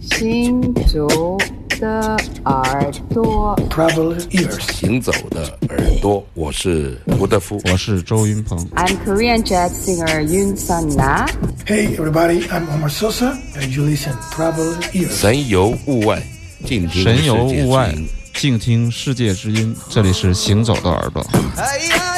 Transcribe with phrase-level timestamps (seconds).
[0.00, 1.38] 行走
[1.80, 4.72] 的耳朵，Traveler ears.
[4.72, 7.60] 行走的耳朵，我是吴德夫。
[7.70, 8.58] 我是周云鹏。
[8.74, 11.26] I'm Korean jazz singer Yoon Sun Na.
[11.66, 15.10] Hey, everybody, I'm Omar Sosa, and you listen Traveler ears.
[15.10, 16.22] 神游物外，
[16.64, 19.76] 静听神游世界物外之音，静听世界之音。
[19.90, 21.24] 这里是行走的耳朵。
[21.56, 22.15] 哎呀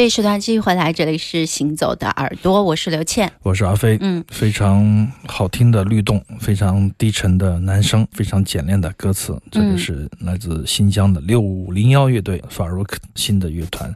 [0.00, 3.30] 这一时段继续回来，这里是行走的耳朵，我是刘倩。
[3.42, 9.38] 我是阿飞，嗯，非常好听的律动，非常低沉的男声，非常简练的歌词。
[9.50, 13.94] 这个是来自新疆的六五零幺乐队法鲁克新的乐团。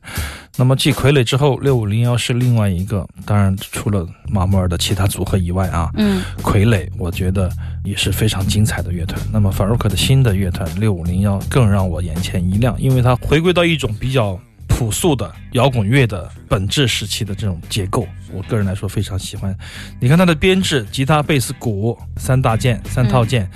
[0.58, 7.50] 那么继傀儡之后，六五零幺是另外一个，当然除了马木尔的其他组合以外啊，嗯，傀儡我觉得
[7.82, 9.18] 也是非常精彩的乐团。
[9.32, 14.38] 那么法鲁克的新的乐团六五零幺更让我眼前一亮，因为它回归到一种比较。
[14.76, 19.56] 朴素的摇滚乐的本质时期的这种结构，我个人来说非常喜欢。
[20.00, 23.48] 你看它的编制，吉他、贝斯、鼓三大件、三套件，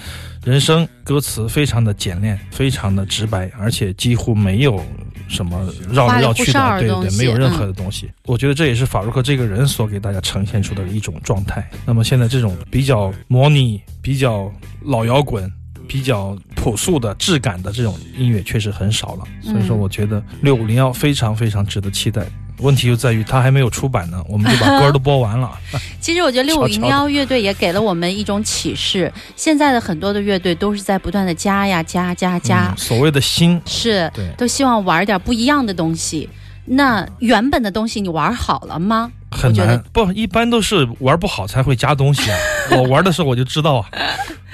[0.44, 4.80] 人声歌词非常的简练，非常的直白，而且几乎没有
[5.26, 8.08] 什么绕来绕去的，对对对，没有任何的东西。
[8.24, 11.68] 我觉得这也是法鲁克这个人所给大家呈现出的一种状态。
[11.84, 14.52] 那么现在这种比较模拟、比较
[14.84, 15.52] 老摇滚。
[15.88, 22.25] 比较朴素的质感的这种音乐确实很少了，所以说我觉得六五零幺非常非常值得期待。
[22.58, 25.56] 问题就在于它还没有出版呢，我们就把歌都播完了。
[26.00, 36.29] 其实我觉得六五零幺乐队也给了我们一种启示，现在的很多的乐队都是在不断的加呀加加加，所谓的新是对，都希望玩点不一样的东西。
[36.64, 39.11] 那原本的东西你玩好了吗？
[39.38, 42.38] 很难，不，一般都是玩不好才会加东西啊。
[42.76, 43.88] 我玩的时候我就知道啊，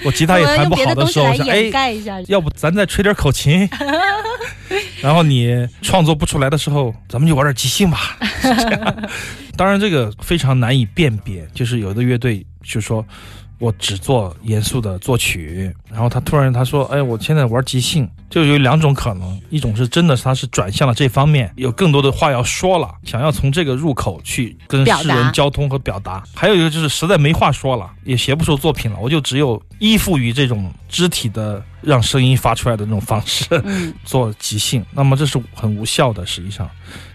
[0.05, 1.71] 我吉他也弹不好的时候，我想哎，
[2.29, 3.69] 要不咱再吹点口琴。
[5.01, 8.19] 然后你创作不出来的时候，咱们就玩点即兴吧。
[9.57, 13.05] 当然，这个非常难以辨别，就是有的乐队就说。
[13.64, 33.46] 我只做严肃的作曲，然后他突然他说：“哎，我现在玩即兴，就有两种可能，一种是真的他是转向了这方面，有更多的话要说了，想要从这个入口去跟世人交通和表达；还有一个就是实在没话说了，也写不出作品了，我就只有依附于这种肢体的让声音发出来的那种方式
[34.05, 34.84] 做即兴。
[34.93, 36.68] 那么这是很无效的，实际上，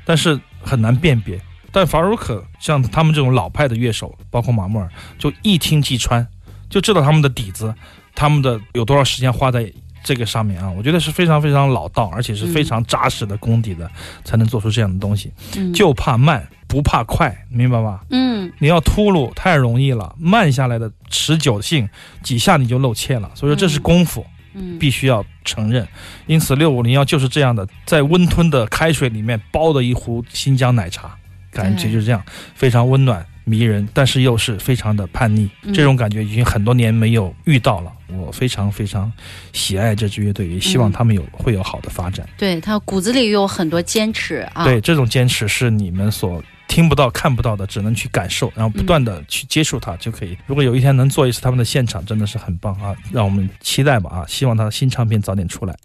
[0.03, 1.39] 但是很难辨别。”
[1.71, 4.89] 但法鲁克像他们这种老派的乐手，包括马木尔，
[5.19, 6.27] 就一听即穿，
[6.69, 7.73] 就知道他们的底子，
[8.13, 9.71] 他们的有多少时间花在
[10.03, 10.69] 这个上面啊？
[10.69, 13.89] 我觉得是非常非常老道，而且是非常扎实的功底的，
[14.23, 15.31] 才能做出这样的东西。
[15.73, 18.01] 就怕慢，不怕快，明白吧？
[18.09, 21.89] 嗯，你要秃噜太容易了，慢下来的持久性
[22.23, 23.29] 几下你就露怯了。
[23.35, 25.87] 所以说这是功夫，嗯，必须要承认。
[26.27, 31.15] 因此六五零幺就是这样的，在温吞的开水里面包的一壶新疆奶茶。
[31.51, 32.23] 感觉就是这样，
[32.53, 37.91] 非常温暖迷人，但是又是非常的叛逆，这种感觉已经很多年没有遇到了。
[38.07, 39.11] 我非常非常
[39.53, 42.27] 喜爱这支乐队，也希望他们有会有好的发展。
[42.37, 44.63] 对他骨子里有很多坚持啊。
[44.63, 50.35] 对，这种坚持是你们所听不到、看不到的，只能去感受，然后不断的去接触它就可以。
[50.47, 52.95] 如果有一天能做一次他们的现场，真的是很棒啊！
[53.11, 54.25] 让我们期待吧啊！
[54.27, 55.75] 希望他的新唱片早点出来。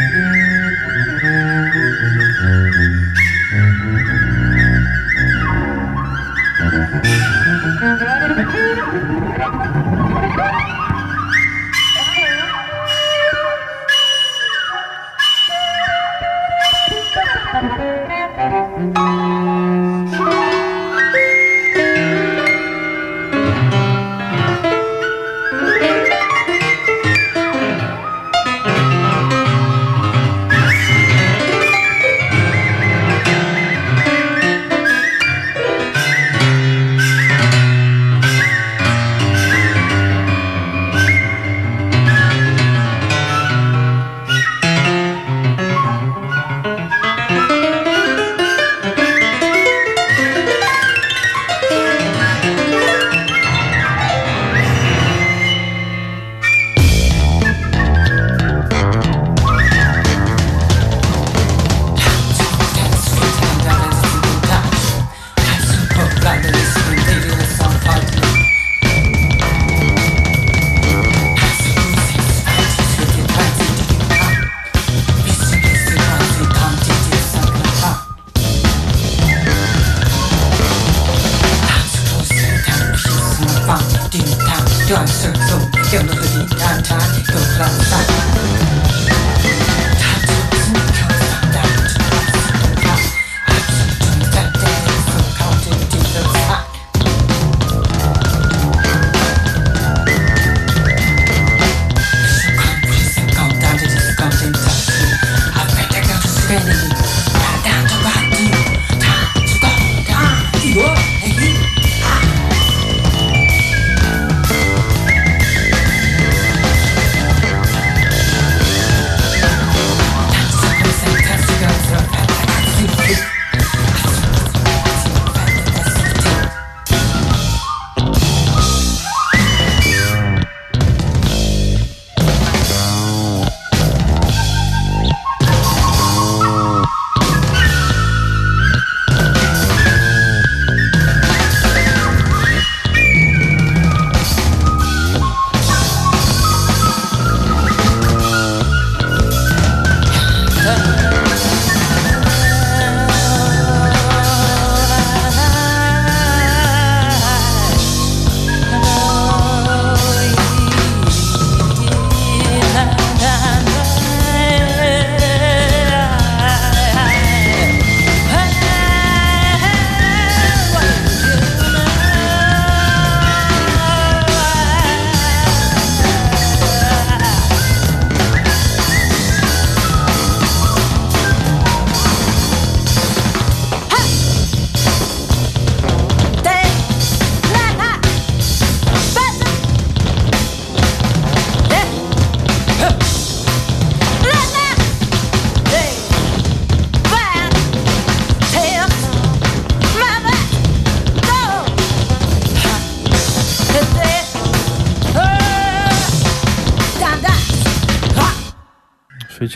[7.66, 8.00] Thank
[10.80, 10.85] you.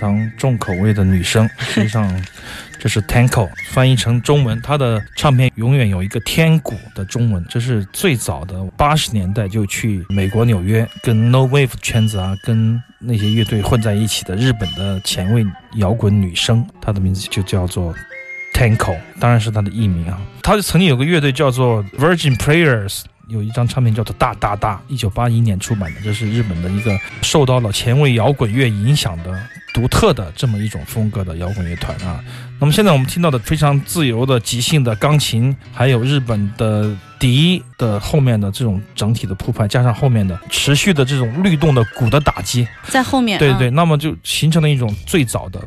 [0.01, 1.49] 常重口味的女生。
[1.61, 2.11] 实际上，
[2.79, 7.45] 这是 Tanko 翻译成中文，她的唱片永远有一个天鼓的中文。
[7.49, 17.95] 这是最早的八十年代就去美国纽约跟 No Wave 圈子啊，跟那些乐队混在一起的日本的前卫摇滚女生，她的名字就叫做
[18.55, 20.19] Tanko，当然是她的艺名啊。
[20.43, 23.03] 她曾经有个乐队叫做 Virgin Players。
[23.29, 29.33] 有一张唱片叫做《大大大》，一九八一年出版的，这是日本的一个受到了前卫摇滚乐影响的
[29.73, 32.23] 独特的这么一种风格的摇滚乐团啊。
[32.59, 45.61] 那么现在我们听到的非常自由的即兴的钢琴，还有日本的笛的后面的这种整体的铺排，加上后面的持续的这种律动的鼓的打击，在后面，对对，那么就形成了一种最早的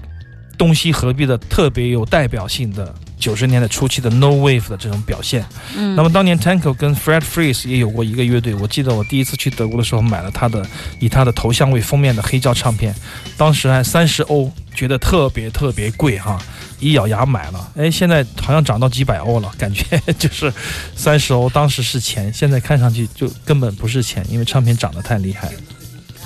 [0.57, 2.93] 东西合璧的特别有代表性的。
[3.17, 8.53] 九十年代初期的 No Wave 的这种表现，嗯，那么当年 Tanko 跟 Fred Freeze 也有过一个乐队。
[8.55, 10.65] 我记得我第一次去德国的时候买了他的
[10.99, 12.93] 以他的头像为封面的黑胶唱片，
[13.37, 16.37] 当时还三十欧，觉得特别特别贵哈，
[16.79, 17.71] 一咬牙买了。
[17.77, 19.83] 哎，现在好像涨到几百欧了，感觉
[20.19, 20.51] 就是
[20.95, 25.49] 三十欧当时是钱，现在看上去就根本不是钱，因为唱片涨得太厉害。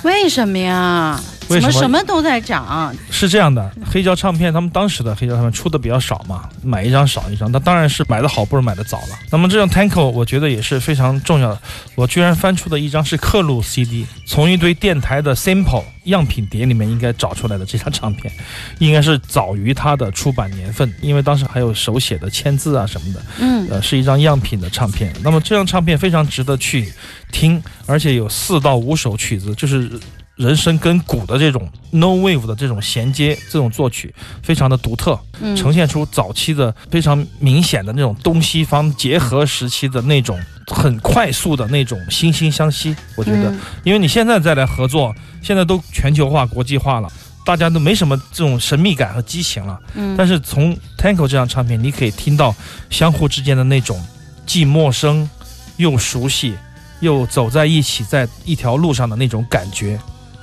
[0.02, 1.20] 为什么呀？
[1.48, 2.94] 为什么什么都在涨？
[3.10, 9.18] 是这样的，黑胶唱片他们当时的黑胶唱片出的比较少嘛，买一张少一张，那当然是买的好不如买的早了。
[9.30, 11.60] 那么这张 Tanko 我觉得也是非常重要的。
[11.94, 18.32] 我居然翻出的一张是刻录 CD，从一堆电台的 sample 样品碟里面应该找出来的这张唱片，
[18.78, 23.22] 应该是早于它的出版年份，因为当时还有手写的签字啊什么的。
[23.40, 25.12] 嗯，呃，是一张样品的唱片。
[25.22, 26.92] 那么这张唱片非常值得去
[27.32, 29.90] 听，而且有四到五首曲子，就是。
[30.38, 35.18] 人声跟鼓的这种 no wave 的这种衔接，这种作曲非常的独特，
[35.56, 42.94] 呈现出早期的非常明显的那种东西方结合时期的那种很快速的那种惺惺相惜。
[43.16, 43.52] 我觉得，
[43.82, 47.10] 因为你现在再来合作，现在都全球化、国际化了，
[47.44, 49.76] 大家都没什么这种神秘感和激情了。
[49.94, 52.54] 嗯，但是从 Tanko 这张唱片，你可以听到
[52.90, 54.00] 相互之间的那种
[54.46, 55.28] 既陌生
[55.78, 56.54] 又熟悉，
[57.00, 59.98] 又走在一起在一条路上的那种感觉。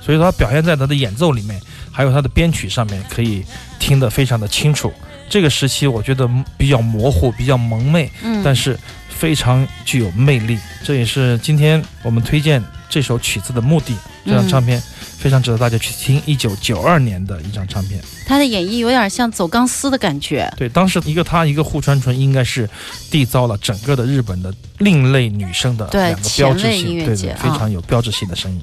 [0.06, 1.60] 所以，他表现在他的演奏里面，
[1.90, 3.44] 还有他的编曲上面，可以
[3.80, 4.92] 听得非常的清楚。
[5.28, 10.56] 这个时期，我觉得比较模糊，比较蒙昧，嗯，但是非常具有魅力。
[10.84, 13.92] 这也是今天我们推荐这首曲子的目的。
[14.24, 14.80] 这张唱片
[15.18, 18.00] 非常值得大家去听，一九九二年的一张唱片。
[18.26, 20.52] 他的演绎有点像走钢丝的感觉。
[20.56, 22.68] 对，当时一个他，一个户川纯，应该是
[23.10, 28.60] 缔造了整个的日本的另类女生的两个标志性，对对，非常有标志性的声音。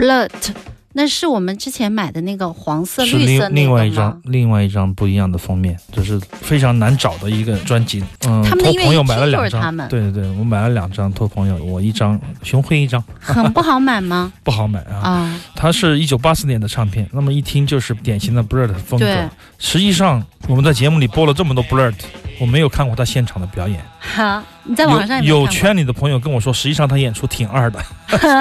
[0.00, 0.30] Blood，
[0.94, 3.94] 那是我们之前买的那个黄色、是绿色另另外一？
[3.94, 8.02] 张另外一张不一样的封面，就是非常难找的一个专辑。
[8.26, 14.32] 嗯，他们的音乐托朋友买了两张，对对对，我买了两张托朋友，我一张，熊辉一张，很不好买吗？
[14.42, 14.96] 不好买啊。
[15.02, 19.30] 啊，它是一九八四年的唱片，那么一听就是典型的 Blurt 风对格。
[19.58, 21.92] 实际上我们在节目里播了这么多 Blur，
[22.40, 23.80] 我没有看过他现场的表演。
[24.00, 27.78] 哈，你在网上有有圈里的朋友跟我说，实际上他演出挺二的，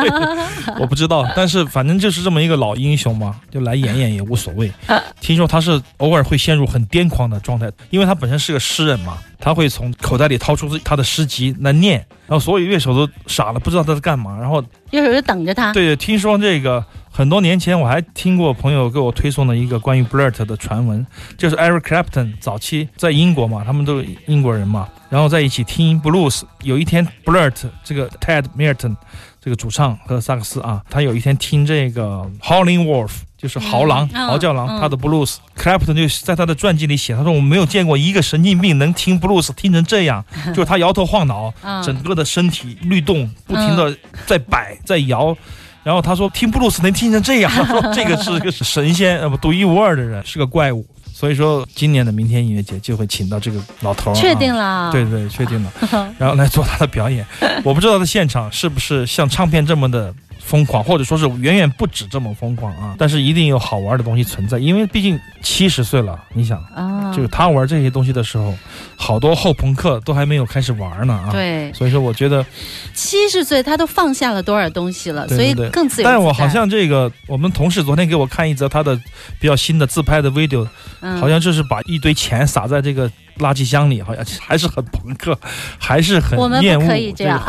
[0.79, 1.29] 我不知道。
[1.35, 4.71] 但是反正就是这么一个老英雄嘛，就来演演也无所谓。
[5.19, 14.37] 听说他是偶尔会陷入很癫狂的状态，因为他本身是个诗人嘛，他会从口袋里掏出他的诗集来念，然后所有乐手都傻了，不知道他在干嘛。
[14.39, 15.73] 然后乐手就等着他。
[15.73, 16.83] 对，听说这个
[17.19, 21.05] 很多年前我还听过朋友给我推送的一个关于 Blurt 的传闻，
[21.37, 26.43] 就是 Eric Clapton 早期在英国嘛，他们都是英国人嘛，然后在一起听 blues。
[26.63, 28.95] 有一天 Blurt 这个 Ted Merton
[29.41, 33.11] 这个主唱和萨克斯啊，他有一天听这个 Howling Wolf。
[33.39, 35.37] 就是豪狼、嗯嚎叫狼，嗯他的 blues。
[35.57, 45.35] Clapton 就在他的传记里写，他说我没有见过一个神经病能听 blues 听成这样， 就是他摇头晃脑，嗯整个的身体律动，不停的在摆在摇。
[45.83, 50.85] 然后他说听布鲁斯能听成这样，他 说这个是个神仙，呃不独一无二的人，是个怪物。
[51.11, 54.89] 所以说今年的明天音乐节就会请到这个老头儿、啊，确定了。
[54.89, 55.71] 对对，确定了，
[56.17, 57.25] 然后来做他的表演。
[57.63, 62.95] 我不知道他现场是不是像唱片这么的疯狂，或者说是远远不止这么疯狂啊。
[62.97, 68.53] 但是一定有好玩的东西存在，因为毕竟七十岁了，你想，啊，就是他玩这些东西的时候，
[68.95, 71.31] 好多后朋克都还没有开始玩呢啊。。
[71.31, 72.45] 对，所以说，我觉得，
[72.93, 76.03] 七十岁他都放下了多少东西了，对所以更自由自。
[76.03, 78.99] 但是我好像这个，我们同事昨天给我看一则他的
[79.39, 80.67] 比较新的自拍的 video，、
[81.01, 85.37] 嗯好像就是把一堆钱撒在这个垃圾箱里，好像还是很朋克，
[85.79, 86.81] 还是很我们厌恶。
[86.81, 87.41] 不可以这样，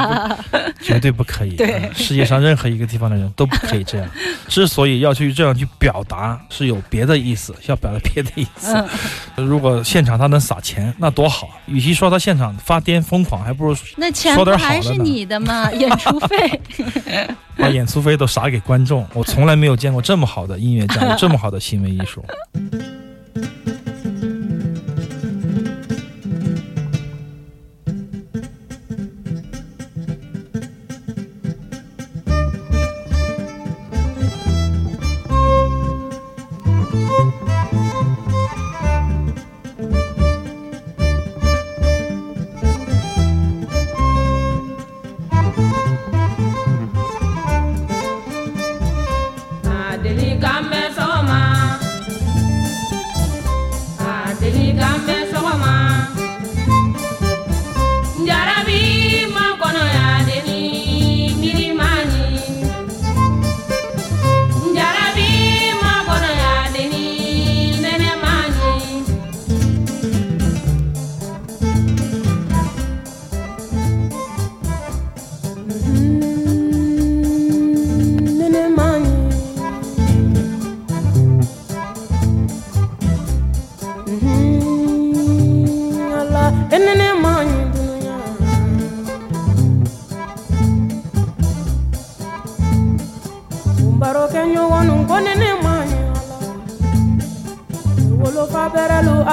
[0.80, 1.56] 绝对不可以。
[1.56, 4.08] 对世界上任何一个地方的人都不可以这样。
[4.48, 8.74] 之所以要去这样去表达，是有别的意思，要表达别的意思。
[9.36, 11.48] 嗯，如果现场他能撒钱，那多好！
[11.66, 15.72] 与其说他现场发癫疯狂，还不如那钱说不还是点好的是你的吗？
[15.74, 16.60] 演出费。
[17.56, 19.06] 把演出费都撒给观众。
[19.14, 22.24] 我从来没有见过这么好的音乐家，有这么好的行为艺术。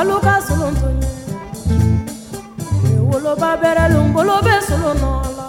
[0.02, 1.10] Bɛrɛlu alu ka solonto ɲɛ
[3.10, 5.46] woloba bɛrɛlu bolo bɛ solo nɔ ala.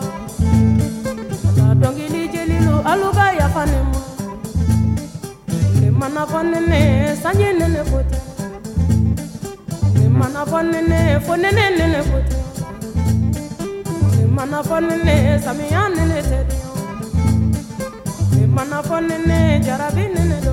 [1.49, 4.01] Ala dɔnkili jelilu alu ka yafa ne ma
[5.81, 6.81] le mana fɔ nene
[7.23, 8.19] sanji nene ko tɛ
[9.95, 12.37] le mana fɔ nene fo nene nene ko tɛ
[14.17, 16.39] le mana fɔ nene samiya nene tɛ
[18.37, 20.53] le mana fɔ nene jarabi nene do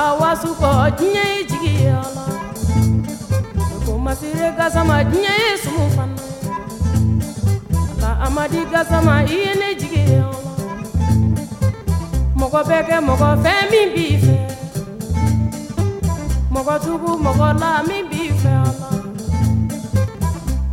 [0.00, 2.24] awa sukɔ diɲɛ ye jigi ya la
[3.84, 6.22] ko masire gasama diɲɛ ye sumu fana
[8.00, 10.52] la amadi gasama i ye ne jigi ya la
[12.38, 14.36] mɔgɔ bɛ kɛ mɔgɔ fɛn min b'i fɛ
[16.54, 18.90] mɔgɔ tugu mɔgɔ la min b'i fɛ a la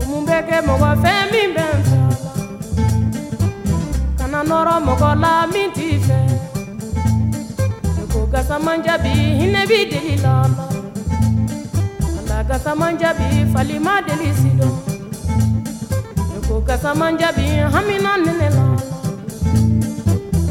[0.08, 2.32] mun bɛ kɛ mɔgɔ fɛn min bɛ n fɛ a la
[4.18, 6.49] kana nɔrɔ mɔgɔ la min t'i fɛ.
[8.40, 10.70] Alagasamanjabi, Hinebi Delilama.
[12.20, 14.70] Alagasamanjabi, Falima Delisido.
[16.34, 18.66] Yoko Gasamanjabi, Hamina Nenela.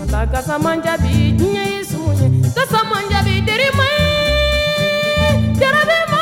[0.05, 2.29] Alagasamanjabi, Dinye Isumunye.
[2.55, 3.88] Gasamanjabi, Derima.
[5.59, 6.17] Derabema.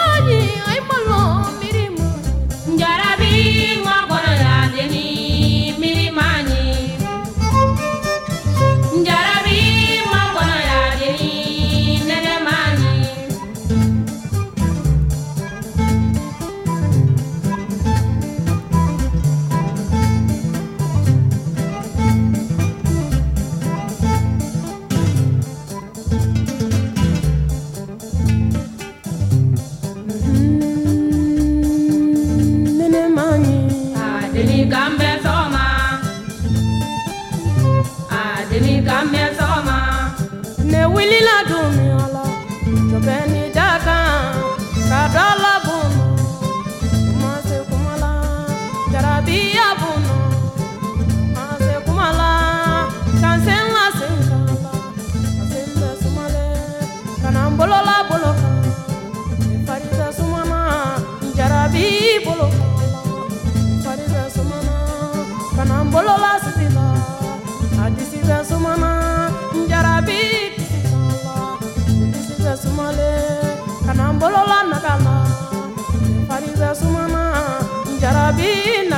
[78.37, 78.96] be